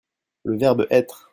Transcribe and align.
Le 0.45 0.57
verbe 0.57 0.87
être. 0.89 1.29